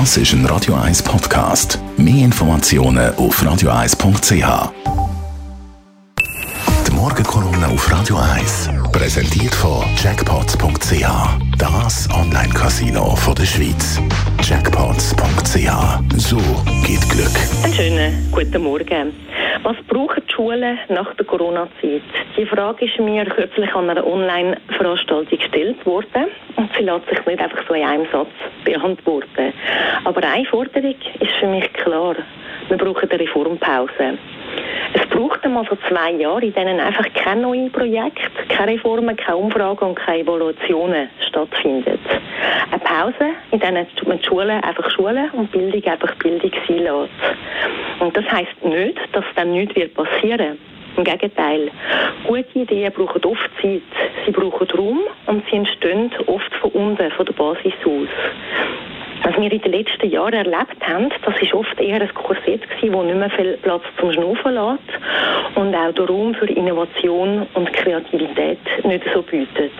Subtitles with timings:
[0.00, 1.78] Das ist ein Radio 1 Podcast.
[1.96, 4.72] Mehr Informationen auf radio1.ch.
[6.88, 11.06] Die Morgenkolumne auf Radio 1 präsentiert von Jackpots.ch.
[11.56, 14.00] Das Online-Casino der Schweiz.
[14.42, 16.16] Jackpots.ch.
[16.16, 16.38] So
[16.84, 17.30] geht Glück.
[17.62, 19.12] Einen schönen guten Morgen.
[19.64, 22.02] Was brauchen die Schulen nach der Corona-Zeit?
[22.36, 26.26] Die Frage ist mir kürzlich an einer Online-Veranstaltung gestellt worden
[26.56, 28.28] und sie lässt sich nicht einfach so in einem Satz
[28.62, 29.54] beantworten.
[30.04, 32.14] Aber eine Forderung ist für mich klar.
[32.68, 34.18] Wir brauchen eine Reformpause.
[34.92, 39.36] Es braucht einmal so zwei Jahre, in denen einfach kein neues Projekt, keine Reformen, keine
[39.36, 41.98] Umfragen und keine Evaluationen stattfinden.
[42.70, 43.86] Eine Pause, in der man
[44.18, 48.00] die Schulen einfach Schulen und Bildung einfach Bildung sein lässt.
[48.00, 50.58] Und das heisst nicht, dass dann nichts wird passieren
[50.96, 51.70] im Gegenteil.
[52.26, 53.82] Gute Ideen brauchen oft Zeit.
[54.24, 58.08] Sie brauchen Raum und sie entstehen oft von unten, von der Basis aus.
[59.24, 62.92] Was wir in den letzten Jahren erlebt haben, das ist oft eher ein Korsett gewesen,
[62.92, 67.72] wo nicht mehr viel Platz zum Schnaufen lässt und auch der Raum für Innovation und
[67.72, 69.72] Kreativität nicht so bietet.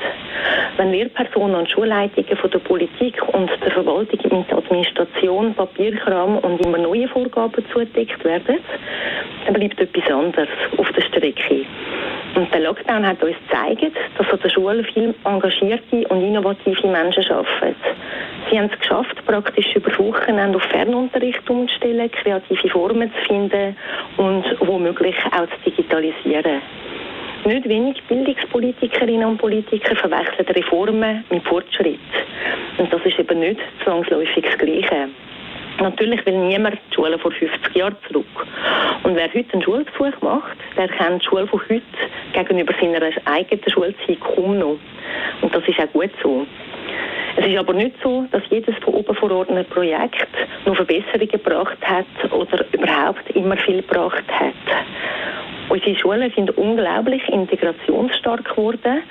[0.78, 6.64] Wenn Lehrpersonen und Schulleitungen von der Politik und der Verwaltung mit der Administration, Papierkram und
[6.64, 8.60] immer neue Vorgaben zudeckt werden,
[9.44, 11.66] dann bleibt etwas anderes auf der Strecke.
[12.34, 17.30] Und der Lockdown hat uns gezeigt, dass an der Schule viel engagierte und innovative Menschen
[17.30, 17.76] arbeiten.
[18.50, 23.76] Sie haben es geschafft, praktisch über Wochenende auf Fernunterricht umzustellen, kreative Formen zu finden
[24.16, 26.60] und womöglich auch zu digitalisieren.
[27.44, 31.98] Nicht wenig Bildungspolitikerinnen und Politiker verwechseln Reformen mit Fortschritt.
[32.78, 35.08] Und das ist eben nicht zwangsläufig das Gleiche.
[35.80, 38.46] Natürlich will niemand die Schule vor 50 Jahren zurück.
[39.02, 41.82] Und wer heute einen Schulbesuch macht, der kennt die Schule von heute
[42.32, 44.78] gegenüber seiner eigenen Schulzeit kaum noch.
[45.42, 46.46] Und das ist auch gut so.
[47.36, 50.28] Es ist aber nicht so, dass jedes von oben verordnete Projekt
[50.66, 54.54] noch Verbesserungen gebracht hat oder überhaupt immer viel gebracht hat.
[55.68, 59.02] Unsere Schulen sind unglaublich integrationsstark geworden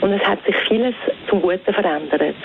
[0.00, 0.94] und es hat sich vieles
[1.28, 2.36] zum Guten verändert.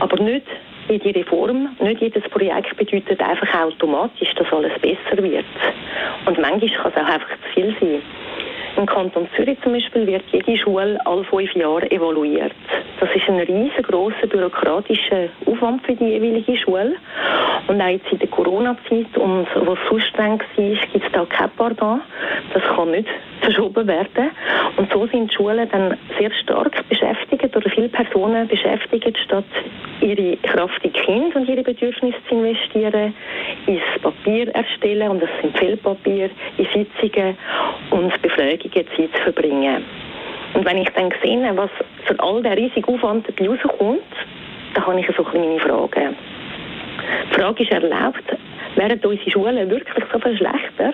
[0.00, 0.46] Aber nicht
[0.88, 5.44] jede Reform, nicht jedes Projekt bedeutet einfach automatisch, dass alles besser wird.
[6.26, 8.02] Und manchmal kann es auch einfach zu viel sein.
[8.76, 12.52] Im Kanton Zürich zum Beispiel wird jede Schule alle fünf Jahre evaluiert.
[13.00, 16.96] Das ist ein riesengroßer bürokratischer Aufwand für die jeweilige Schule.
[17.66, 21.50] Und auch jetzt in der Corona-Zeit und was so streng war, gibt es da kein
[21.56, 22.00] Pardon.
[22.54, 23.08] Das kann nicht
[23.40, 24.30] verschoben werden.
[24.76, 29.44] Und so sind die Schulen dann sehr stark beschäftigt oder viele Personen beschäftigt, statt
[30.00, 33.14] ihre Kraft in Kinder und ihre Bedürfnisse zu investieren,
[33.70, 37.36] ins Papier erstellen, und das sind Fehlpapier, in Sitzungen
[37.90, 39.84] und Befragungen Zeit zu verbringen.
[40.54, 41.70] Und wenn ich dann sehe, was
[42.04, 44.00] für all den riesigen Aufwand dabei rauskommt,
[44.74, 46.16] dann habe ich so ein meine Fragen.
[47.30, 48.24] Die Frage ist erlaubt,
[48.74, 50.92] wären unsere Schulen wirklich so viel schlechter,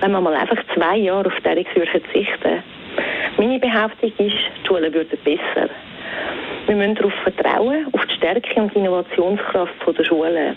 [0.00, 2.62] wenn wir mal einfach zwei Jahre auf diese verzichten
[3.38, 5.70] Meine Behauptung ist, die Schulen würden besser.
[6.68, 10.54] Wir müssen darauf vertrauen, auf die Stärke und die Innovationskraft der Schulen.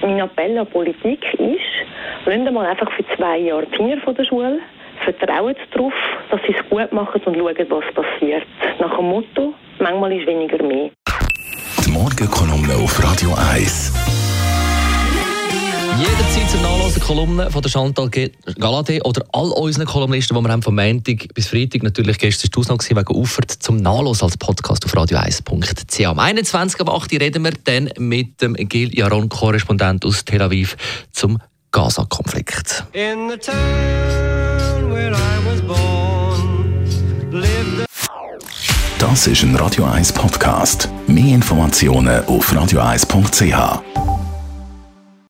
[0.00, 4.22] Mein Appell an Politik ist, lassen mal einfach für zwei Jahre die Finger von der
[4.22, 4.60] Schule,
[5.04, 5.92] vertrauen darauf,
[6.30, 8.46] dass sie es gut machen und schauen, was passiert.
[8.78, 10.90] Nach dem Motto, manchmal ist weniger mehr.
[11.84, 14.25] Die Morgenkolumne auf Radio 1.
[16.56, 20.74] Zum Nachlesen Kolumnen von der Chantal Galadé oder all unseren Kolumnisten, die wir haben von
[20.74, 26.06] Montag bis Freitag, natürlich gestern war es wegen Ufert, zum Nachlesen als Podcast auf radio1.ch.
[26.06, 26.80] Am 21.
[26.80, 27.12] ab 8.
[27.12, 30.78] reden wir dann mit dem Gil Jaron, Korrespondent aus Tel Aviv,
[31.12, 31.38] zum
[31.72, 32.84] Gaza-Konflikt.
[38.98, 40.88] Das ist ein Radio 1 Podcast.
[41.06, 44.05] Mehr Informationen auf radio1.ch.